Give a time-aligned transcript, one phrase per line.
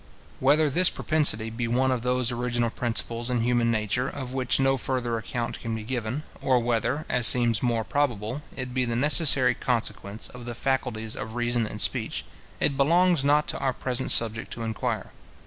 [0.39, 4.75] Whether this propensity be one of those original principles in human nature, of which no
[4.75, 9.53] further account can be given, or whether, as seems more probable, it be the necessary
[9.53, 12.25] consequence of the faculties of reason and speech,
[12.59, 15.11] it belongs not to our present subject to inquire.